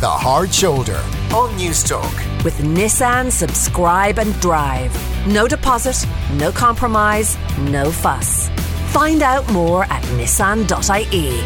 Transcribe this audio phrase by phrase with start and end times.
[0.00, 0.96] The Hard Shoulder
[1.36, 2.42] on Newstalk.
[2.42, 4.90] With Nissan Subscribe and Drive.
[5.26, 8.48] No deposit, no compromise, no fuss.
[8.94, 11.42] Find out more at nissan.ie.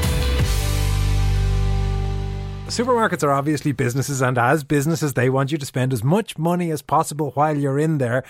[2.68, 6.70] Supermarkets are obviously businesses, and as businesses, they want you to spend as much money
[6.70, 8.22] as possible while you're in there.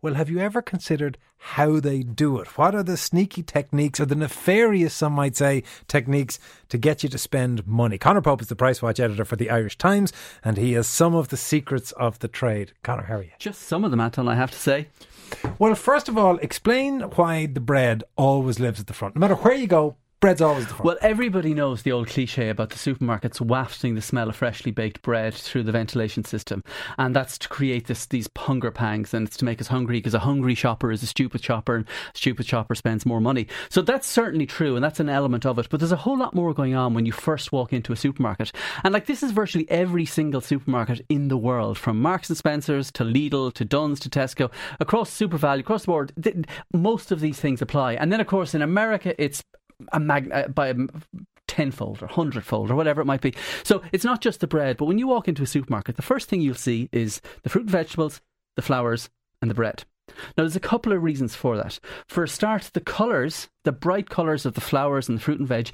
[0.00, 1.18] Well, have you ever considered
[1.50, 2.58] how they do it?
[2.58, 6.40] What are the sneaky techniques, or the nefarious, some might say, techniques
[6.70, 7.98] to get you to spend money?
[7.98, 10.12] Conor Pope is the Price Watch editor for the Irish Times,
[10.44, 12.72] and he has some of the secrets of the trade.
[12.82, 13.30] Conor, how are you?
[13.38, 14.88] Just some of them, Anton, I have to say.
[15.58, 19.14] Well, first of all, explain why the bread always lives at the front.
[19.14, 20.84] No matter where you go, bread's always the front.
[20.84, 25.02] Well, everybody knows the old cliche about the supermarkets wafting the smell of freshly baked
[25.02, 26.64] bread through the ventilation system,
[26.98, 30.14] and that's to create this these hunger pangs, and it's to make us hungry because
[30.14, 33.46] a hungry shopper is a stupid shopper, and a stupid shopper spends more money.
[33.68, 35.68] So that's certainly true, and that's an element of it.
[35.70, 38.52] But there's a whole lot more going on when you first walk into a supermarket,
[38.84, 42.90] and like this is virtually every single supermarket in the world, from Marks and Spencers
[42.92, 46.12] to Lidl to Dunnes to Tesco, across SuperValu, across the board.
[46.20, 46.36] Th-
[46.72, 49.42] most of these things apply, and then of course in America it's
[49.92, 50.74] a mag- uh, by a
[51.48, 53.34] tenfold or hundredfold or whatever it might be.
[53.62, 56.28] So it's not just the bread, but when you walk into a supermarket, the first
[56.28, 58.20] thing you'll see is the fruit and vegetables,
[58.56, 59.10] the flowers,
[59.40, 59.84] and the bread.
[60.08, 61.80] Now, there's a couple of reasons for that.
[62.08, 65.48] For a start, the colours, the bright colours of the flowers and the fruit and
[65.48, 65.70] veg,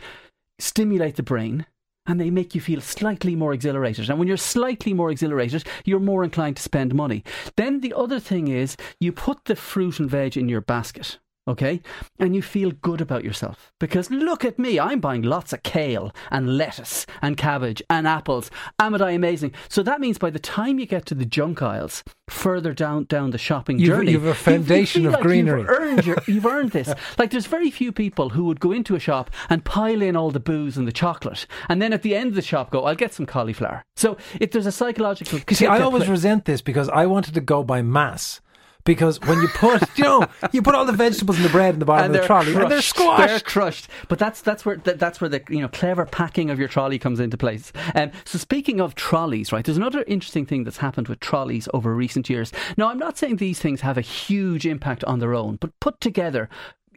[0.58, 1.66] stimulate the brain
[2.06, 4.10] and they make you feel slightly more exhilarated.
[4.10, 7.22] And when you're slightly more exhilarated, you're more inclined to spend money.
[7.56, 11.80] Then the other thing is you put the fruit and veg in your basket okay?
[12.18, 16.12] And you feel good about yourself because look at me, I'm buying lots of kale
[16.30, 18.50] and lettuce and cabbage and apples.
[18.78, 19.52] Am I amazing?
[19.68, 23.30] So that means by the time you get to the junk aisles, further down down
[23.30, 25.60] the shopping You've- journey, you've a foundation you of like greenery.
[25.60, 26.92] You've earned, your, you've earned this.
[27.18, 30.30] Like there's very few people who would go into a shop and pile in all
[30.30, 32.94] the booze and the chocolate, and then at the end of the shop go, "I'll
[32.94, 36.88] get some cauliflower." So if there's a psychological, see, I always click- resent this because
[36.88, 38.40] I wanted to go by mass.
[38.84, 41.80] Because when you put, you know, you put all the vegetables and the bread in
[41.80, 42.88] the bottom of the trolley, and they're crushed.
[42.88, 43.28] squashed.
[43.28, 43.88] They're crushed.
[44.08, 46.98] But that's that's where that, that's where the you know clever packing of your trolley
[46.98, 47.72] comes into place.
[47.94, 49.64] Um, so speaking of trolleys, right?
[49.64, 52.52] There's another interesting thing that's happened with trolleys over recent years.
[52.76, 56.00] Now, I'm not saying these things have a huge impact on their own, but put
[56.00, 56.48] together.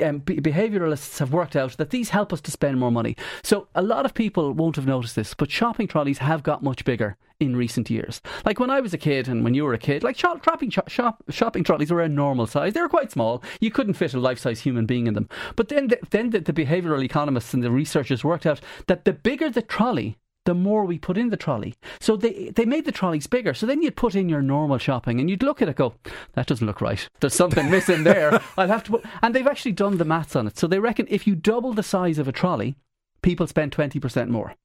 [0.01, 3.15] Um, be- behavioralists have worked out that these help us to spend more money.
[3.43, 6.83] So a lot of people won't have noticed this, but shopping trolleys have got much
[6.83, 8.21] bigger in recent years.
[8.45, 10.69] Like when I was a kid and when you were a kid, like shop, shopping,
[10.69, 12.73] shop, shopping trolleys were a normal size.
[12.73, 13.43] They were quite small.
[13.59, 15.29] You couldn't fit a life-size human being in them.
[15.55, 19.13] But then, the, then the, the behavioural economists and the researchers worked out that the
[19.13, 21.75] bigger the trolley, the more we put in the trolley.
[21.99, 23.53] So they they made the trolleys bigger.
[23.53, 25.95] So then you'd put in your normal shopping and you'd look at it, go,
[26.33, 27.07] that doesn't look right.
[27.19, 28.41] There's something missing there.
[28.57, 29.05] I'll have to put.
[29.21, 30.57] And they've actually done the maths on it.
[30.57, 32.75] So they reckon if you double the size of a trolley,
[33.21, 34.55] people spend twenty percent more.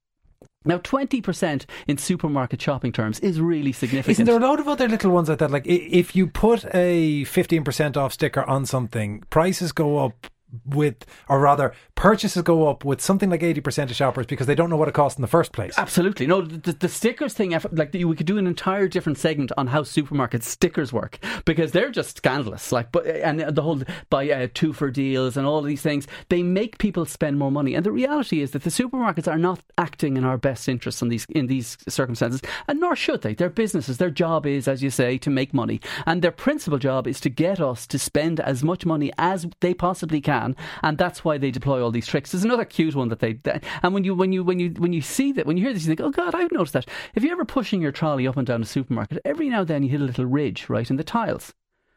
[0.62, 4.10] Now, 20% in supermarket shopping terms is really significant.
[4.12, 5.50] Isn't there a lot of other little ones like that?
[5.50, 10.26] Like if you put a 15% off sticker on something, prices go up
[10.64, 14.70] with, or rather, purchases go up with something like 80% of shoppers because they don't
[14.70, 15.74] know what it costs in the first place.
[15.78, 16.26] Absolutely.
[16.26, 19.82] No, the, the stickers thing, like we could do an entire different segment on how
[19.82, 22.72] supermarket stickers work because they're just scandalous.
[22.72, 26.42] Like, but and the whole buy uh, two for deals and all these things, they
[26.42, 27.74] make people spend more money.
[27.74, 31.08] And the reality is that the supermarkets are not acting in our best interests in
[31.08, 33.34] these in these circumstances, and nor should they.
[33.34, 33.98] They're businesses.
[33.98, 37.28] Their job is, as you say, to make money, and their principal job is to
[37.28, 40.39] get us to spend as much money as they possibly can,
[40.82, 42.32] and that's why they deploy all these tricks.
[42.32, 44.92] There's another cute one that they, that, and when you when you when you when
[44.92, 46.88] you see that when you hear this, you think, oh God, I've noticed that.
[47.14, 49.82] If you're ever pushing your trolley up and down a supermarket, every now and then
[49.82, 51.54] you hit a little ridge right in the tiles.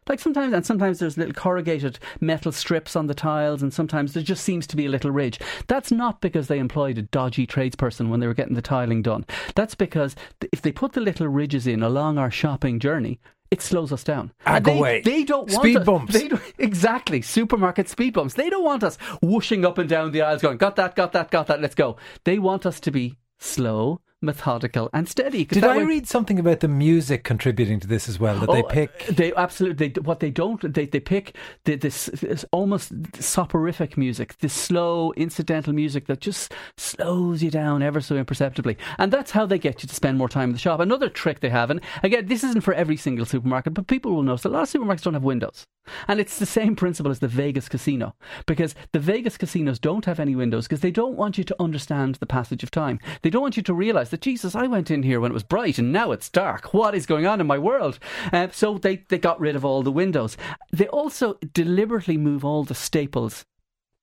[0.08, 4.24] Like sometimes, and sometimes there's little corrugated metal strips on the tiles, and sometimes there
[4.24, 5.40] just seems to be a little ridge.
[5.68, 9.26] That's not because they employed a dodgy tradesperson when they were getting the tiling done.
[9.56, 10.16] That's because
[10.52, 13.20] if they put the little ridges in along our shopping journey,
[13.54, 14.32] it slows us down.
[14.46, 15.02] And go they, away.
[15.02, 16.14] They don't want Speed us- bumps.
[16.14, 18.34] They don't, exactly supermarket speed bumps.
[18.34, 21.30] They don't want us whooshing up and down the aisles, going, "Got that, got that,
[21.30, 21.62] got that.
[21.62, 25.46] Let's go." They want us to be slow, methodical, and steady.
[25.46, 28.40] Did I way- read something about the music contributing to this as well?
[28.40, 29.06] That they Oh, uh, pick.
[29.08, 29.90] They absolutely.
[29.90, 30.74] They, what they don't.
[30.74, 36.54] They they pick the, this, this almost soporific music, this slow incidental music that just
[36.78, 40.30] slows you down ever so imperceptibly, and that's how they get you to spend more
[40.30, 40.80] time in the shop.
[40.80, 44.24] Another trick they have, and again, this isn't for every single supermarket, but people will
[44.24, 45.66] notice a lot of supermarkets don't have windows.
[46.08, 48.16] And it's the same principle as the Vegas casino
[48.46, 52.16] because the Vegas casinos don't have any windows because they don't want you to understand
[52.16, 53.00] the passage of time.
[53.22, 55.42] They don't want you to realize that, Jesus, I went in here when it was
[55.42, 56.72] bright and now it's dark.
[56.72, 57.98] What is going on in my world?
[58.32, 60.38] Uh, so they, they got rid of all the windows.
[60.72, 63.44] They also deliberately move all the staples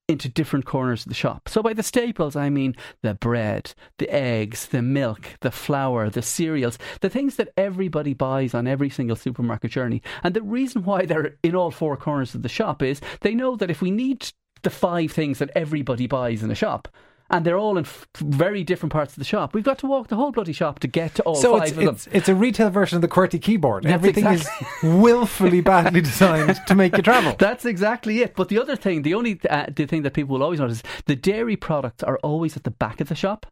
[0.08, 1.48] into different corners of the shop.
[1.48, 6.22] So by the staples, I mean the bread, the eggs, the milk, the flour, the
[6.22, 10.02] cereals, the things that everybody buys on every single supermarket journey.
[10.24, 13.54] And the reason why they're in all four corners of the shop is they know
[13.54, 14.28] that if we need
[14.62, 16.88] the five things that everybody buys in a shop,
[17.30, 19.54] and they're all in f- very different parts of the shop.
[19.54, 21.70] We've got to walk the whole bloody shop to get to all so five it's,
[21.70, 21.94] of them.
[21.94, 23.84] it's, it's a retail version of the QWERTY keyboard.
[23.84, 27.36] That's Everything exactly- is willfully badly designed to make you travel.
[27.38, 28.34] That's exactly it.
[28.34, 31.16] But the other thing, the only uh, the thing that people will always notice, the
[31.16, 33.46] dairy products are always at the back of the shop.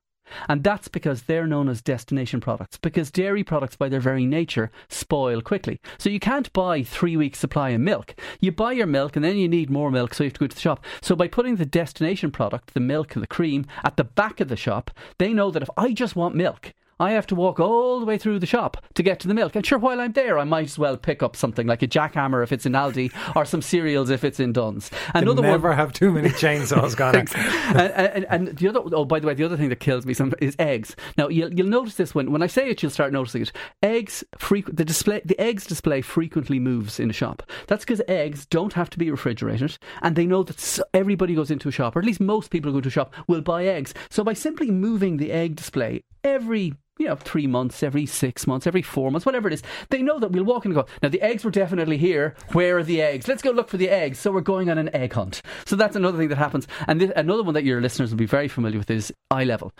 [0.48, 2.76] And that's because they're known as destination products.
[2.78, 5.80] Because dairy products, by their very nature, spoil quickly.
[5.98, 8.14] So you can't buy three weeks' supply of milk.
[8.40, 10.46] You buy your milk and then you need more milk, so you have to go
[10.46, 10.84] to the shop.
[11.00, 14.48] So by putting the destination product, the milk and the cream, at the back of
[14.48, 18.00] the shop, they know that if I just want milk, I have to walk all
[18.00, 19.54] the way through the shop to get to the milk.
[19.54, 22.42] And sure, while I'm there, I might as well pick up something like a jackhammer
[22.42, 24.90] if it's in Aldi or some cereals if it's in Dunnes.
[25.14, 27.18] Another one Never have too many chainsaws, Conor.
[27.78, 30.14] and, and, and the other, oh, by the way, the other thing that kills me
[30.14, 30.96] some, is eggs.
[31.16, 33.52] Now, you'll, you'll notice this when, when I say it, you'll start noticing it.
[33.82, 37.42] Eggs, frequ- the display, the eggs display frequently moves in a shop.
[37.66, 41.68] That's because eggs don't have to be refrigerated, and they know that everybody goes into
[41.68, 43.94] a shop, or at least most people who go to a shop will buy eggs.
[44.10, 48.66] So by simply moving the egg display every you know, three months, every six months,
[48.66, 49.62] every four months, whatever it is.
[49.90, 52.34] They know that we'll walk in and go, now the eggs were definitely here.
[52.52, 53.28] Where are the eggs?
[53.28, 54.18] Let's go look for the eggs.
[54.18, 55.42] So we're going on an egg hunt.
[55.64, 56.66] So that's another thing that happens.
[56.86, 59.72] And this, another one that your listeners will be very familiar with is eye level.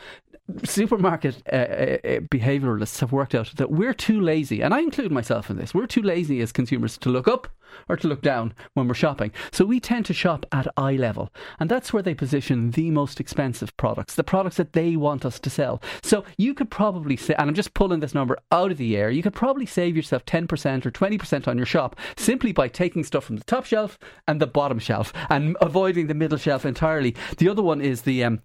[0.64, 5.50] Supermarket uh, uh, behavioralists have worked out that we're too lazy, and I include myself
[5.50, 7.48] in this, we're too lazy as consumers to look up
[7.86, 9.30] or to look down when we're shopping.
[9.52, 11.30] So we tend to shop at eye level,
[11.60, 15.38] and that's where they position the most expensive products, the products that they want us
[15.38, 15.82] to sell.
[16.02, 19.10] So you could probably say, and I'm just pulling this number out of the air,
[19.10, 23.24] you could probably save yourself 10% or 20% on your shop simply by taking stuff
[23.24, 27.14] from the top shelf and the bottom shelf and avoiding the middle shelf entirely.
[27.36, 28.40] The other one is the um,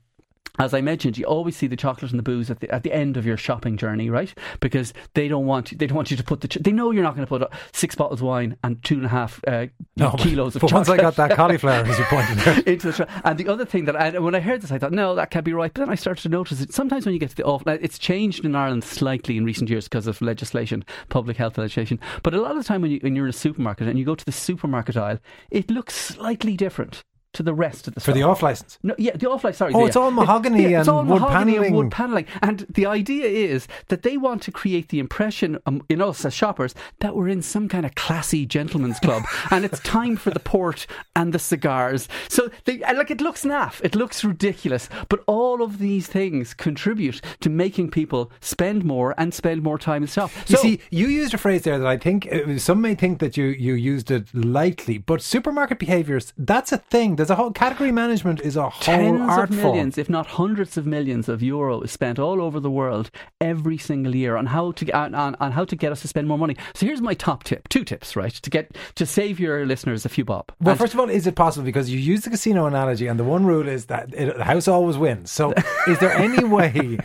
[0.60, 2.94] as I mentioned, you always see the chocolate and the booze at the at the
[2.94, 4.32] end of your shopping journey, right?
[4.60, 7.04] Because they don't want they don't want you to put the ch- they know you're
[7.04, 9.66] not going to put six bottles of wine and two and a half uh,
[9.98, 12.94] No, kilos of but once I got that cauliflower, as you pointed out, into the
[12.94, 15.32] tra- and the other thing that I, when I heard this, I thought no, that
[15.32, 15.74] can't be right.
[15.74, 16.72] But then I started to notice it.
[16.72, 19.86] Sometimes when you get to the off, it's changed in Ireland slightly in recent years
[19.86, 22.00] because of legislation, public health legislation.
[22.22, 24.06] But a lot of the time when, you, when you're in a supermarket and you
[24.06, 25.18] go to the supermarket aisle,
[25.50, 28.78] it looks slightly different to the rest of the for the off license.
[28.84, 29.56] No, yeah, the off life.
[29.56, 29.74] Sorry.
[29.74, 29.88] Oh, yeah.
[29.88, 32.26] it's all mahogany It- yeah, it's and all wood mahogany and wood paneling.
[32.42, 36.34] And the idea is that they want to create the impression um, in us as
[36.34, 40.40] shoppers that we're in some kind of classy gentleman's club, and it's time for the
[40.40, 40.86] port
[41.16, 42.08] and the cigars.
[42.30, 47.22] So, they, like, it looks naff, it looks ridiculous, but all of these things contribute
[47.42, 50.32] to making people spend more and spend more time in the shop.
[50.48, 53.20] You So- see, you used a phrase there that I think uh, some may think
[53.20, 57.16] that you, you used it lightly, but supermarket behaviours, that's a thing.
[57.24, 59.72] There's a whole category management is a whole tens art of form.
[59.76, 63.10] millions, if not hundreds of millions of euro is spent all over the world
[63.40, 66.28] every single year on how to on, on, on how to get us to spend
[66.28, 66.58] more money.
[66.74, 70.10] So here's my top tip, two tips, right, to get to save your listeners a
[70.10, 70.52] few bob.
[70.60, 71.64] Well, And- first of all, is it possible?
[71.64, 74.68] Because you use the casino analogy, and the one rule is that it, the house
[74.68, 75.32] always wins.
[75.32, 75.54] So,
[75.88, 76.98] is there any way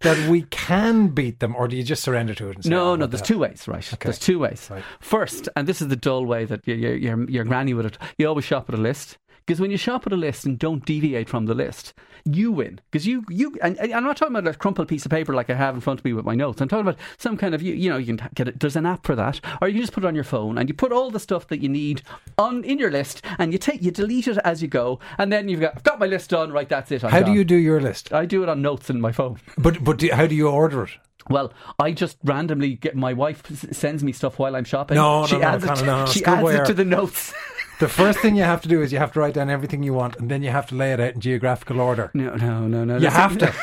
[0.00, 2.54] that we can beat them, or do you just surrender to it?
[2.54, 3.06] And say, No, "Oh, no.
[3.06, 3.86] There's the two ways, right?
[4.00, 4.66] There's two ways.
[4.70, 4.82] Right.
[5.00, 7.98] First, and this is the dull way that your your your, your granny would have.
[8.16, 9.18] You always shop at a list
[9.48, 11.94] because when you shop at a list and don't deviate from the list,
[12.26, 12.80] you win.
[12.90, 15.48] Because you you and, and I'm not talking about a crumpled piece of paper like
[15.48, 16.60] I have in front of me with my notes.
[16.60, 18.60] I'm talking about some kind of you you know you can get it.
[18.60, 20.68] There's an app for that, or you can just put it on your phone and
[20.68, 22.02] you put all the stuff that you need
[22.36, 25.48] on in your list, and you take you delete it as you go, and then
[25.48, 26.52] you've got I've got my list done.
[26.52, 27.02] Right, that's it.
[27.02, 28.12] I'm How do you do your list?
[28.12, 29.40] I do it on notes in my phone.
[29.56, 30.90] But but do, how do you order it?
[31.30, 34.96] Well, I just randomly get my wife sends me stuff while I'm shopping.
[34.96, 37.32] No, she no, no, adds it, no, no, she adds it to the notes.
[37.80, 39.94] The first thing you have to do is you have to write down everything you
[39.94, 42.10] want, and then you have to lay it out in geographical order.
[42.12, 42.96] No, no, no, no.
[42.98, 43.54] You have to.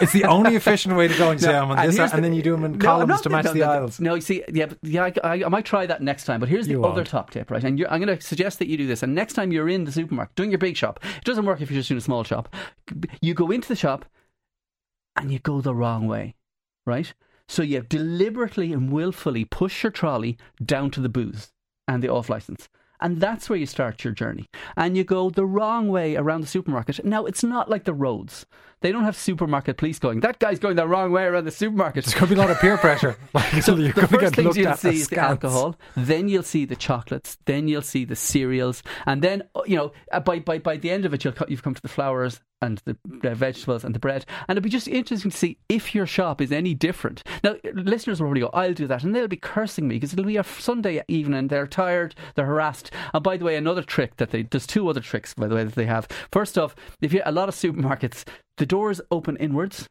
[0.00, 2.20] It's the only efficient way to go and say I'm on And this, and the-
[2.22, 4.00] then you do them in No, columns no, to match no, the no, aisles.
[4.00, 6.40] No, you see, yeah, yeah, I, I, I might try that next time.
[6.40, 7.06] But here's the You other won't.
[7.08, 7.62] top tip, right?
[7.62, 9.02] And you're, I'm going to suggest that you do this.
[9.02, 11.70] And next time you're in the supermarket doing your big shop, it doesn't work if
[11.70, 12.54] you're just doing a small shop.
[13.20, 14.06] You go into the shop
[15.16, 16.34] and you go the wrong way,
[16.86, 17.12] right?
[17.46, 21.52] So you deliberately and willfully push your trolley down to the booze
[21.86, 22.70] and the off license.
[23.04, 24.48] And that's where you start your journey.
[24.78, 27.04] And you go the wrong way around the supermarket.
[27.04, 28.46] Now, it's not like the roads.
[28.80, 32.06] They don't have supermarket police going, that guy's going the wrong way around the supermarket.
[32.06, 33.16] There's going to be a lot of peer pressure.
[33.34, 36.76] Like, So you're the first things you'll see is the alcohol, then you'll see the
[36.76, 40.76] chocolates, then you'll see the cereals, and then uh, you know uh, by by by
[40.76, 43.98] the end of it, you'll you've come to the flowers and the vegetables and the
[43.98, 44.24] bread.
[44.48, 47.22] And it'd be just interesting to see if your shop is any different.
[47.42, 49.04] Now, listeners will probably go, I'll do that.
[49.04, 51.48] And they'll be cursing me because it'll be a Sunday evening.
[51.48, 52.90] They're tired, they're harassed.
[53.12, 55.64] And by the way, another trick that they, there's two other tricks, by the way,
[55.64, 56.08] that they have.
[56.32, 58.24] First off, if you, a lot of supermarkets,
[58.56, 59.88] the doors open inwards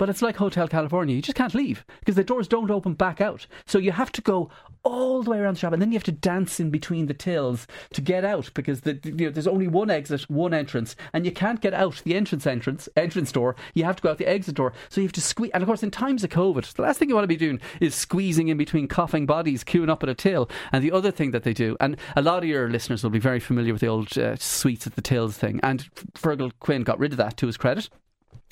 [0.00, 1.14] but it's like Hotel California.
[1.14, 3.46] You just can't leave because the doors don't open back out.
[3.66, 4.48] So you have to go
[4.82, 7.12] all the way around the shop and then you have to dance in between the
[7.12, 11.26] tills to get out because the, you know, there's only one exit, one entrance, and
[11.26, 13.56] you can't get out the entrance entrance entrance door.
[13.74, 14.72] You have to go out the exit door.
[14.88, 15.50] So you have to squeeze.
[15.52, 17.60] And of course, in times of COVID, the last thing you want to be doing
[17.82, 20.48] is squeezing in between coughing bodies, queuing up at a till.
[20.72, 23.18] And the other thing that they do, and a lot of your listeners will be
[23.18, 26.98] very familiar with the old uh, sweets at the tills thing, and Fergal Quinn got
[26.98, 27.90] rid of that to his credit.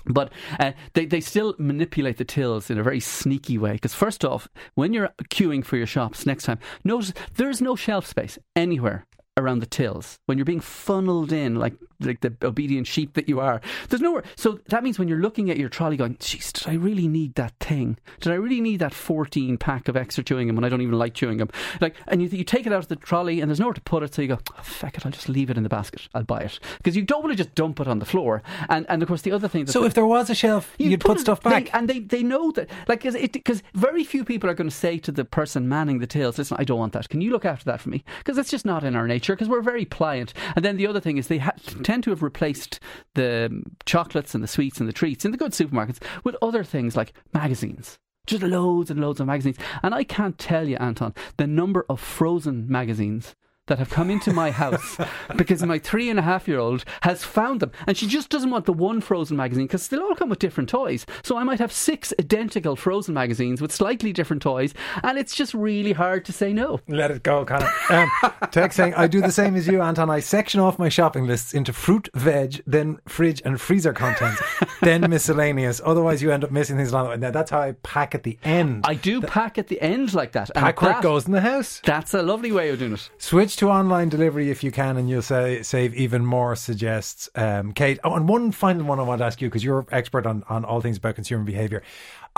[0.09, 3.73] But uh, they, they still manipulate the tills in a very sneaky way.
[3.73, 8.07] Because, first off, when you're queuing for your shops next time, notice there's no shelf
[8.07, 9.07] space anywhere
[9.39, 13.41] around the tills when you're being funneled in like like the obedient sheep that you
[13.41, 13.61] are.
[13.89, 14.23] There's nowhere.
[14.37, 17.35] So that means when you're looking at your trolley, going, "Jeez, did I really need
[17.35, 17.99] that thing?
[18.21, 20.99] Did I really need that 14 pack of extra chewing gum when I don't even
[20.99, 23.61] like chewing gum?" Like, and you you take it out of the trolley and there's
[23.61, 25.63] nowhere to put it, so you go, oh, "Fuck it, I'll just leave it in
[25.63, 26.09] the basket.
[26.15, 28.43] I'll buy it." Because you don't want to just dump it on the floor.
[28.69, 29.67] And and of course the other thing.
[29.67, 31.99] So if there was a shelf, you would put, put stuff back, they, and they
[32.01, 35.69] they know that like because very few people are going to say to the person
[35.69, 37.09] manning the tills, "Listen, I don't want that.
[37.09, 39.28] Can you look after that for me?" Because it's just not in our nature.
[39.35, 40.35] Because we're very pliant.
[40.57, 42.81] And then the other thing is they ha- tend to have replaced
[43.15, 46.97] the chocolates and the sweets and the treats in the good supermarkets with other things
[46.97, 49.57] like magazines just loads and loads of magazines.
[49.83, 53.35] And I can't tell you, Anton, the number of Frozen magazines
[53.69, 54.99] that have come into my house
[55.37, 58.51] because my three and a half year old has found them and she just doesn't
[58.51, 61.07] want the one Frozen magazine because they all come with different toys.
[61.23, 65.55] So I might have six identical Frozen magazines with slightly different toys and it's just
[65.55, 66.81] really hard to say no.
[66.89, 67.71] Let it go, Conor.
[67.91, 68.11] Um,
[68.51, 70.11] text saying, I do the same as you, Anton.
[70.11, 74.43] I section off my shopping lists into fruit, veg, then fridge and freezer contents,
[74.81, 75.81] then miscellaneous.
[75.85, 77.17] Otherwise, you end up missing things along the way.
[77.17, 78.85] Now, that's how I pack at the end.
[78.87, 80.51] I do the, pack at the end like that.
[80.55, 81.81] Pack it goes in the house.
[81.85, 83.11] That's a lovely way of doing it.
[83.19, 86.55] Switch to online delivery if you can, and you'll say, save even more.
[86.55, 87.99] Suggests um, Kate.
[88.05, 90.65] Oh, and one final one I want to ask you because you're expert on on
[90.65, 91.83] all things about consumer behaviour.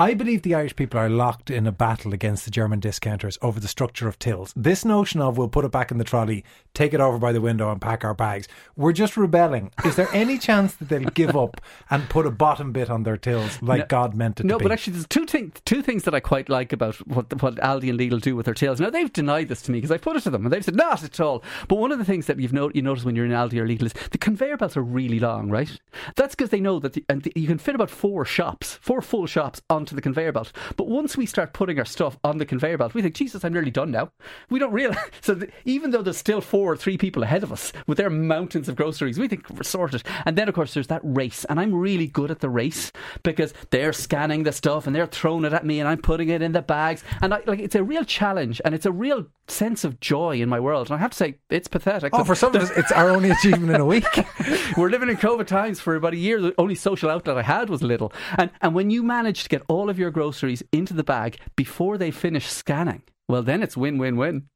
[0.01, 3.61] I believe the Irish people are locked in a battle against the German discounters over
[3.61, 4.55] the structure of tills.
[4.57, 6.43] This notion of we'll put it back in the trolley,
[6.73, 8.49] take it over by the window, and pack our bags.
[8.77, 9.73] We're just rebelling.
[9.85, 13.19] Is there any chance that they'll give up and put a bottom bit on their
[13.19, 14.65] tills like no, God meant it no, to be?
[14.65, 17.57] No, but actually, there's two, thing, two things that I quite like about what, what
[17.57, 18.81] Aldi and Lidl do with their tills.
[18.81, 20.77] Now, they've denied this to me because I put it to them and they've said,
[20.77, 21.45] not at all.
[21.69, 23.67] But one of the things that you've no, you notice when you're in Aldi or
[23.67, 25.79] Lidl is the conveyor belts are really long, right?
[26.17, 29.03] That's because they know that the, and the, you can fit about four shops, four
[29.03, 30.53] full shops onto the conveyor belt.
[30.77, 33.53] But once we start putting our stuff on the conveyor belt, we think, Jesus, I'm
[33.53, 34.13] nearly done now.
[34.49, 34.99] We don't realize.
[35.23, 38.11] So th- even though there's still four or three people ahead of us with their
[38.11, 40.03] mountains of groceries, we think we're sorted.
[40.25, 41.45] And then, of course, there's that race.
[41.45, 42.91] And I'm really good at the race
[43.23, 46.43] because they're scanning the stuff and they're throwing it at me and I'm putting it
[46.43, 47.05] in the bags.
[47.21, 50.49] And I, like it's a real challenge and it's a real sense of joy in
[50.49, 50.89] my world.
[50.89, 52.13] And I have to say, it's pathetic.
[52.15, 54.07] Oh, for some of us, it's our only achievement in a week.
[54.77, 56.41] We're living in COVID times for about a year.
[56.41, 58.13] The only social outlet I had was Lidl.
[58.39, 61.97] And, and when you manage to get all of your groceries into the bag before
[61.97, 64.47] they finish scanning, well, then it's win win win.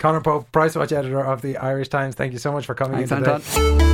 [0.00, 3.06] Conor Pope, Price Watch editor of the Irish Times, thank you so much for coming
[3.06, 3.34] Thanks, in today.
[3.34, 3.93] Anton.